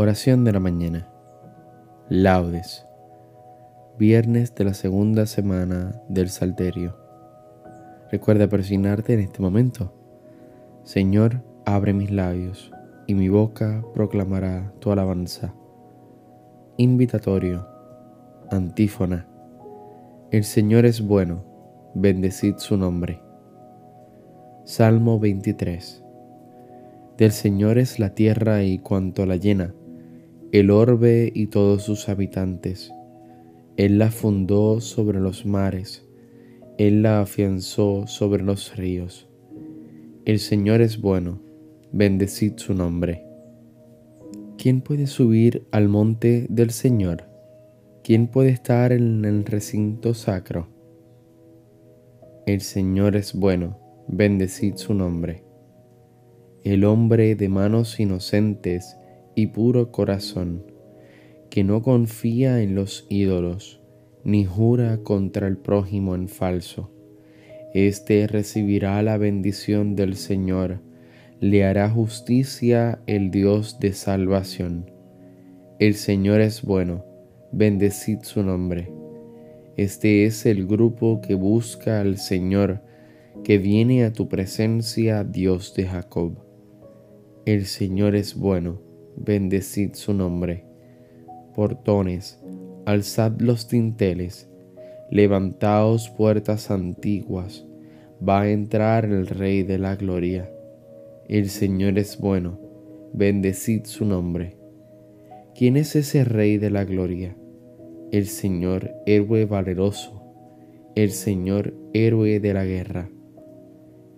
[0.00, 1.08] Oración de la mañana.
[2.08, 2.86] Laudes.
[3.98, 6.96] Viernes de la segunda semana del Salterio.
[8.08, 9.92] Recuerda persignarte en este momento.
[10.84, 12.70] Señor, abre mis labios
[13.08, 15.52] y mi boca proclamará tu alabanza.
[16.76, 17.66] Invitatorio.
[18.52, 19.26] Antífona.
[20.30, 21.42] El Señor es bueno,
[21.96, 23.20] bendecid su nombre.
[24.62, 26.04] Salmo 23.
[27.16, 29.74] Del Señor es la tierra y cuanto la llena
[30.52, 32.92] el orbe y todos sus habitantes.
[33.76, 36.06] Él la fundó sobre los mares,
[36.78, 39.28] Él la afianzó sobre los ríos.
[40.24, 41.40] El Señor es bueno,
[41.92, 43.24] bendecid su nombre.
[44.56, 47.24] ¿Quién puede subir al monte del Señor?
[48.02, 50.68] ¿Quién puede estar en el recinto sacro?
[52.46, 55.44] El Señor es bueno, bendecid su nombre.
[56.64, 58.97] El hombre de manos inocentes,
[59.38, 60.64] y puro corazón,
[61.48, 63.80] que no confía en los ídolos,
[64.24, 66.90] ni jura contra el prójimo en falso.
[67.72, 70.80] Este recibirá la bendición del Señor,
[71.38, 74.90] le hará justicia el Dios de salvación.
[75.78, 77.04] El Señor es bueno,
[77.52, 78.90] bendecid su nombre.
[79.76, 82.82] Este es el grupo que busca al Señor,
[83.44, 86.44] que viene a tu presencia, Dios de Jacob.
[87.46, 88.87] El Señor es bueno,
[89.18, 90.64] bendecid su nombre.
[91.54, 92.40] Portones,
[92.86, 94.48] alzad los dinteles,
[95.10, 97.66] levantaos puertas antiguas,
[98.26, 100.50] va a entrar el Rey de la Gloria.
[101.28, 102.58] El Señor es bueno,
[103.12, 104.56] bendecid su nombre.
[105.54, 107.36] ¿Quién es ese Rey de la Gloria?
[108.12, 110.22] El Señor héroe valeroso,
[110.94, 113.10] el Señor héroe de la guerra.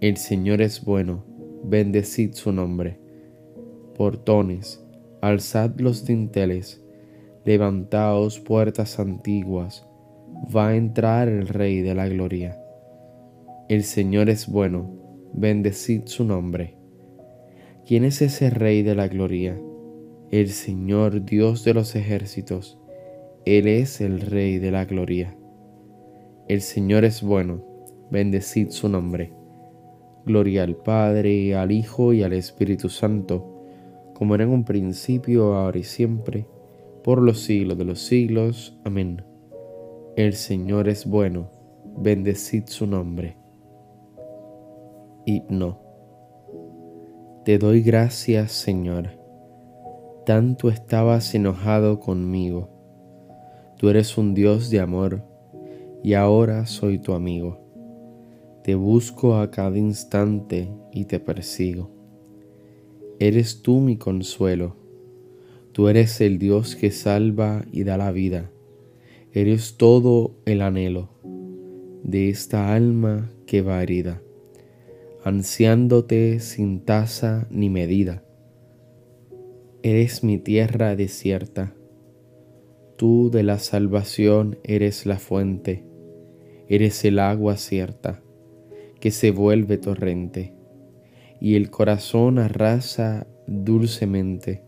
[0.00, 1.24] El Señor es bueno,
[1.64, 2.98] bendecid su nombre.
[3.96, 4.81] Portones,
[5.22, 6.84] alzad los dinteles,
[7.44, 9.86] levantaos puertas antiguas,
[10.54, 12.60] va a entrar el Rey de la Gloria.
[13.68, 14.90] El Señor es bueno,
[15.32, 16.76] bendecid su nombre.
[17.86, 19.56] ¿Quién es ese Rey de la Gloria?
[20.32, 22.80] El Señor Dios de los ejércitos,
[23.44, 25.36] Él es el Rey de la Gloria.
[26.48, 27.64] El Señor es bueno,
[28.10, 29.32] bendecid su nombre.
[30.26, 33.51] Gloria al Padre, al Hijo y al Espíritu Santo
[34.22, 36.46] como era en un principio, ahora y siempre,
[37.02, 38.78] por los siglos de los siglos.
[38.84, 39.24] Amén.
[40.14, 41.50] El Señor es bueno,
[41.98, 43.36] bendecid su nombre.
[45.26, 45.80] Himno.
[47.44, 49.08] Te doy gracias, Señor.
[50.24, 52.68] Tanto estabas enojado conmigo.
[53.76, 55.24] Tú eres un Dios de amor,
[56.04, 57.58] y ahora soy tu amigo.
[58.62, 62.01] Te busco a cada instante y te persigo
[63.18, 64.76] Eres tú mi consuelo.
[65.72, 68.50] Tú eres el Dios que salva y da la vida.
[69.32, 71.08] Eres todo el anhelo
[72.02, 74.20] de esta alma que va herida,
[75.24, 78.24] ansiándote sin tasa ni medida.
[79.82, 81.74] Eres mi tierra desierta.
[82.96, 85.84] Tú de la salvación eres la fuente,
[86.68, 88.22] eres el agua cierta
[89.00, 90.54] que se vuelve torrente
[91.42, 94.62] y el corazón arrasa dulcemente.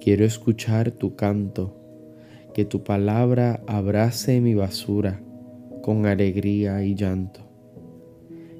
[0.00, 1.74] Quiero escuchar tu canto,
[2.54, 5.20] que tu palabra abrace mi basura
[5.82, 7.40] con alegría y llanto.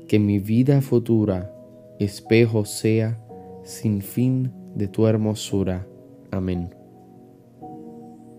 [0.08, 1.54] Que mi vida futura
[2.00, 3.24] espejo sea
[3.62, 5.86] sin fin de tu hermosura.
[6.32, 6.74] Amén.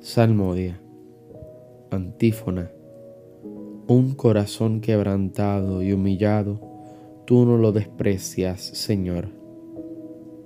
[0.01, 0.81] Salmodia.
[1.89, 2.69] Antífona.
[3.87, 6.72] Un corazón quebrantado y humillado
[7.33, 9.29] tú no lo desprecias, Señor.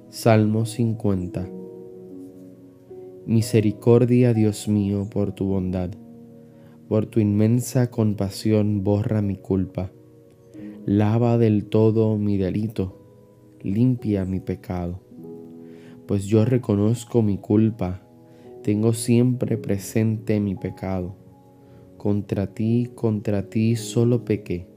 [0.07, 1.45] Salmo 50.
[3.25, 5.89] Misericordia, Dios mío, por tu bondad,
[6.87, 9.91] por tu inmensa compasión borra mi culpa,
[10.85, 13.01] lava del todo mi delito,
[13.61, 15.01] limpia mi pecado.
[16.07, 18.01] Pues yo reconozco mi culpa,
[18.63, 21.17] tengo siempre presente mi pecado.
[21.97, 24.76] Contra ti, contra ti solo pequé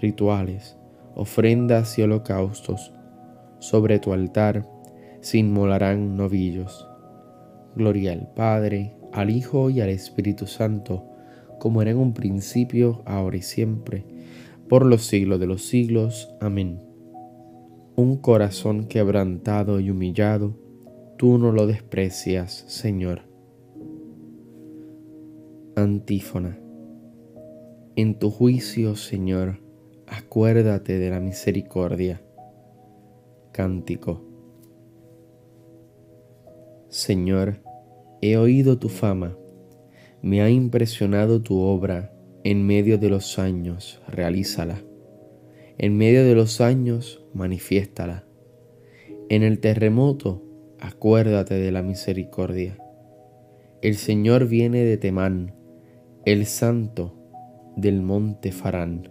[0.00, 0.76] rituales,
[1.14, 2.92] ofrendas y holocaustos.
[3.58, 4.68] Sobre tu altar
[5.20, 6.88] se inmolarán novillos.
[7.76, 11.10] Gloria al Padre, al Hijo y al Espíritu Santo
[11.60, 14.04] como era en un principio, ahora y siempre,
[14.68, 16.34] por los siglos de los siglos.
[16.40, 16.80] Amén.
[17.94, 20.56] Un corazón quebrantado y humillado,
[21.18, 23.22] tú no lo desprecias, Señor.
[25.76, 26.58] Antífona.
[27.94, 29.60] En tu juicio, Señor,
[30.10, 32.20] acuérdate de la misericordia.
[33.52, 34.22] Cántico.
[36.88, 37.62] Señor,
[38.20, 39.36] he oído tu fama
[40.22, 42.12] me ha impresionado tu obra
[42.44, 44.82] en medio de los años, realízala.
[45.78, 48.26] En medio de los años, manifiéstala.
[49.30, 50.42] En el terremoto,
[50.78, 52.76] acuérdate de la misericordia.
[53.80, 55.54] El Señor viene de Temán,
[56.26, 57.16] el Santo
[57.76, 59.10] del monte Farán.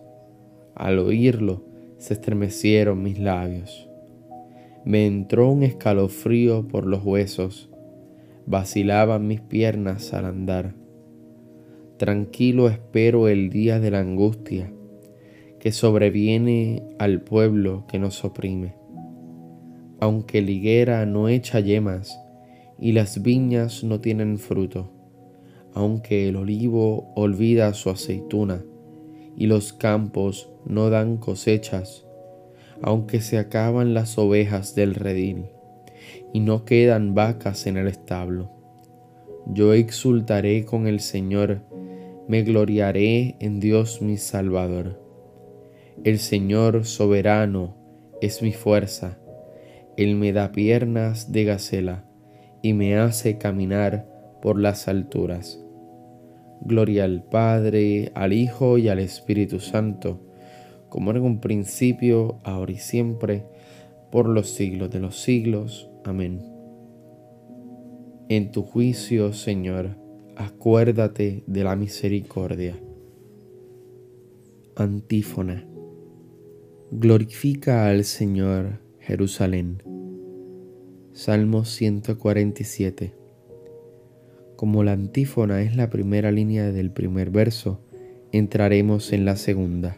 [0.75, 1.63] Al oírlo
[1.97, 3.89] se estremecieron mis labios.
[4.85, 7.71] Me entró un escalofrío por los huesos
[8.45, 10.73] vacilaban mis piernas al andar.
[11.97, 14.73] Tranquilo espero el día de la angustia
[15.59, 18.75] que sobreviene al pueblo que nos oprime.
[19.99, 22.19] Aunque la higuera no echa yemas
[22.79, 24.91] y las viñas no tienen fruto,
[25.73, 28.65] aunque el olivo olvida su aceituna
[29.37, 32.05] y los campos no dan cosechas,
[32.81, 35.45] aunque se acaban las ovejas del redil
[36.33, 38.51] y no quedan vacas en el establo.
[39.47, 41.61] Yo exultaré con el Señor,
[42.27, 44.99] me gloriaré en Dios mi Salvador.
[46.03, 47.75] El Señor soberano
[48.21, 49.19] es mi fuerza,
[49.97, 52.05] Él me da piernas de gacela
[52.61, 54.07] y me hace caminar
[54.41, 55.59] por las alturas.
[56.61, 60.30] Gloria al Padre, al Hijo y al Espíritu Santo,
[60.91, 63.45] como en un principio, ahora y siempre,
[64.11, 65.89] por los siglos de los siglos.
[66.03, 66.41] Amén.
[68.27, 69.95] En tu juicio, Señor,
[70.35, 72.77] acuérdate de la misericordia.
[74.75, 75.65] Antífona.
[76.91, 79.81] Glorifica al Señor, Jerusalén.
[81.13, 83.13] Salmo 147.
[84.57, 87.79] Como la antífona es la primera línea del primer verso,
[88.33, 89.97] entraremos en la segunda.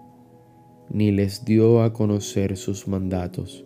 [0.93, 3.65] ni les dio a conocer sus mandatos.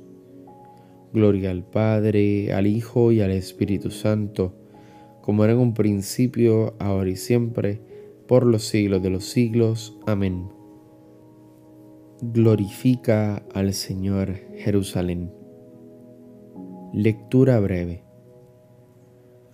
[1.11, 4.53] Gloria al Padre, al Hijo y al Espíritu Santo,
[5.21, 7.81] como era en un principio, ahora y siempre,
[8.27, 9.97] por los siglos de los siglos.
[10.05, 10.49] Amén.
[12.21, 15.31] Glorifica al Señor Jerusalén.
[16.93, 18.03] Lectura breve.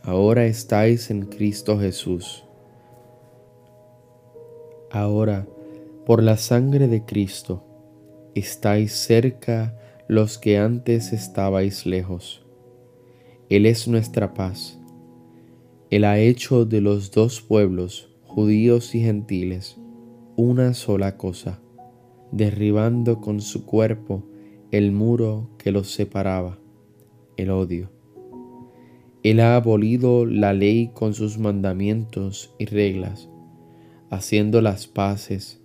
[0.03, 2.43] Ahora estáis en Cristo Jesús.
[4.89, 5.47] Ahora,
[6.11, 7.63] por la sangre de Cristo,
[8.35, 12.45] estáis cerca los que antes estabais lejos.
[13.47, 14.77] Él es nuestra paz
[15.89, 19.77] él ha hecho de los dos pueblos, judíos y gentiles,
[20.35, 21.61] una sola cosa,
[22.33, 24.25] derribando con su cuerpo
[24.71, 26.59] el muro que los separaba,
[27.37, 27.89] el odio.
[29.23, 33.29] Él ha abolido la ley con sus mandamientos y reglas,
[34.09, 35.60] haciendo las paces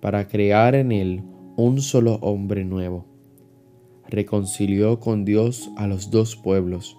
[0.00, 1.22] para crear en él
[1.56, 3.06] un solo hombre nuevo.
[4.08, 6.96] Reconcilió con Dios a los dos pueblos,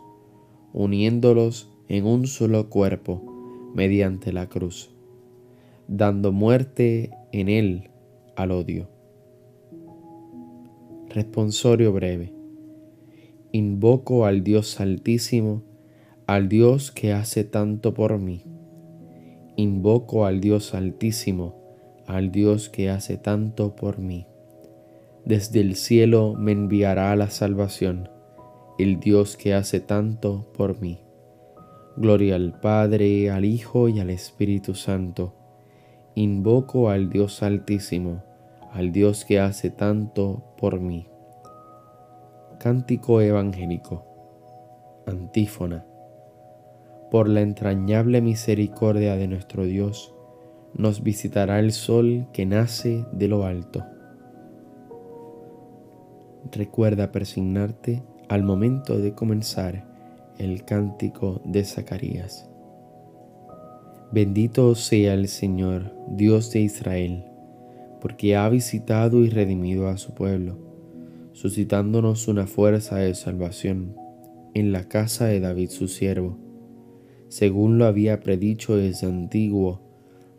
[0.74, 3.24] uniéndolos en un solo cuerpo
[3.74, 4.90] mediante la cruz,
[5.88, 7.90] dando muerte en él
[8.36, 8.90] al odio.
[11.10, 12.34] Responsorio breve.
[13.52, 15.64] Invoco al Dios altísimo,
[16.26, 18.44] al Dios que hace tanto por mí.
[19.56, 21.56] Invoco al Dios altísimo,
[22.08, 24.26] al Dios que hace tanto por mí.
[25.26, 28.10] Desde el cielo me enviará la salvación,
[28.80, 31.00] el Dios que hace tanto por mí.
[31.98, 35.34] Gloria al Padre, al Hijo y al Espíritu Santo.
[36.16, 38.24] Invoco al Dios Altísimo,
[38.72, 41.08] al Dios que hace tanto por mí.
[42.60, 44.06] Cántico Evangélico.
[45.06, 45.86] Antífona.
[47.12, 50.14] Por la entrañable misericordia de nuestro Dios,
[50.78, 53.84] nos visitará el sol que nace de lo alto.
[56.52, 59.88] Recuerda persignarte al momento de comenzar
[60.38, 62.50] el cántico de Zacarías.
[64.12, 67.26] Bendito sea el Señor, Dios de Israel,
[68.00, 70.58] porque ha visitado y redimido a su pueblo,
[71.34, 73.96] suscitándonos una fuerza de salvación
[74.54, 76.38] en la casa de David su siervo,
[77.28, 79.87] según lo había predicho desde antiguo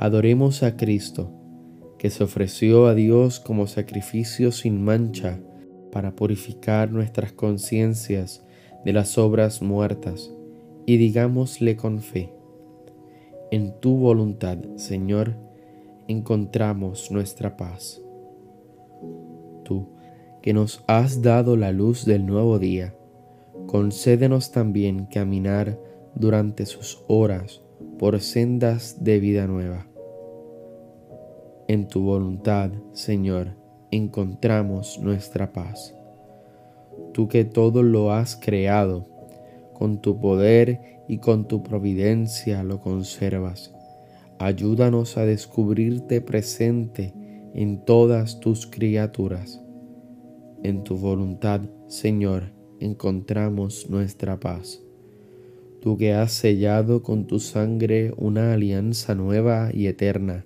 [0.00, 1.32] Adoremos a Cristo,
[1.98, 5.40] que se ofreció a Dios como sacrificio sin mancha
[5.90, 8.44] para purificar nuestras conciencias
[8.84, 10.32] de las obras muertas,
[10.86, 12.32] y digámosle con fe
[13.50, 15.34] en tu voluntad, Señor,
[16.06, 18.00] encontramos nuestra paz.
[19.64, 19.88] Tú,
[20.42, 22.94] que nos has dado la luz del nuevo día,
[23.66, 25.76] concédenos también caminar
[26.14, 27.62] durante sus horas
[27.98, 29.86] por sendas de vida nueva.
[31.66, 33.56] En tu voluntad, Señor,
[33.90, 35.94] encontramos nuestra paz.
[37.12, 39.06] Tú que todo lo has creado,
[39.74, 43.74] con tu poder y con tu providencia lo conservas.
[44.38, 47.12] Ayúdanos a descubrirte presente
[47.54, 49.60] en todas tus criaturas.
[50.62, 54.80] En tu voluntad, Señor, encontramos nuestra paz.
[55.80, 60.44] Tú que has sellado con tu sangre una alianza nueva y eterna,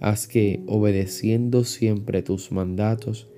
[0.00, 3.28] haz que, obedeciendo siempre tus mandatos,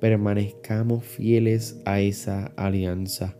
[0.00, 3.36] permanezcamos fieles a esa alianza.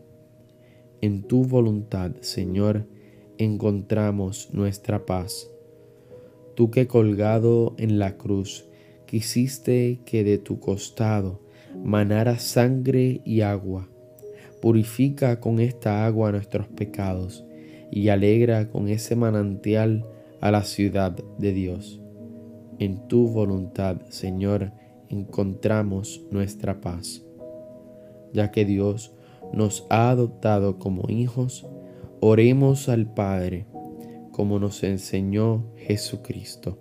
[1.00, 2.86] En tu voluntad, Señor,
[3.38, 5.50] encontramos nuestra paz.
[6.54, 8.68] Tú que colgado en la cruz
[9.06, 11.40] quisiste que de tu costado
[11.84, 13.88] manara sangre y agua,
[14.60, 17.44] purifica con esta agua nuestros pecados
[17.90, 20.04] y alegra con ese manantial
[20.40, 22.00] a la ciudad de Dios.
[22.78, 24.72] En tu voluntad, Señor,
[25.08, 27.22] encontramos nuestra paz.
[28.32, 29.14] Ya que Dios
[29.52, 31.66] nos ha adoptado como hijos,
[32.20, 33.66] oremos al Padre,
[34.32, 36.78] como nos enseñó Jesucristo.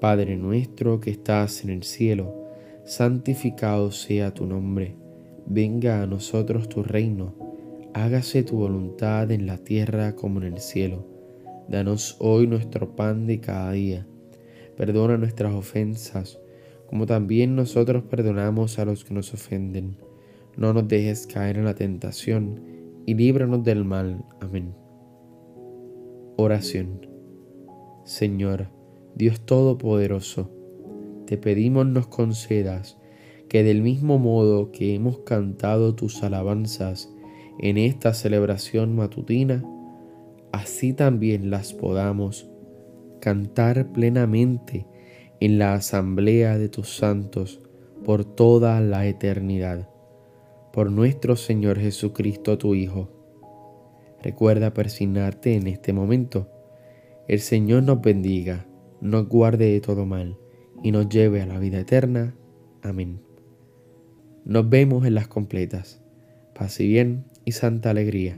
[0.00, 2.48] Padre nuestro que estás en el cielo,
[2.84, 4.96] santificado sea tu nombre,
[5.46, 7.34] venga a nosotros tu reino,
[7.94, 11.06] hágase tu voluntad en la tierra como en el cielo.
[11.68, 14.06] Danos hoy nuestro pan de cada día,
[14.76, 16.38] perdona nuestras ofensas,
[16.88, 19.96] como también nosotros perdonamos a los que nos ofenden.
[20.56, 22.60] No nos dejes caer en la tentación
[23.06, 24.24] y líbranos del mal.
[24.40, 24.74] Amén.
[26.36, 27.06] Oración.
[28.04, 28.68] Señor,
[29.14, 30.50] Dios Todopoderoso,
[31.26, 32.99] te pedimos nos concedas
[33.50, 37.12] que del mismo modo que hemos cantado tus alabanzas
[37.58, 39.64] en esta celebración matutina,
[40.52, 42.48] así también las podamos
[43.20, 44.86] cantar plenamente
[45.40, 47.60] en la asamblea de tus santos
[48.04, 49.90] por toda la eternidad.
[50.72, 53.08] Por nuestro Señor Jesucristo, tu Hijo.
[54.22, 56.48] Recuerda persignarte en este momento.
[57.26, 58.68] El Señor nos bendiga,
[59.00, 60.38] nos guarde de todo mal
[60.84, 62.36] y nos lleve a la vida eterna.
[62.82, 63.29] Amén.
[64.50, 66.00] Nos vemos en las completas.
[66.54, 68.36] Paz y bien y santa alegría.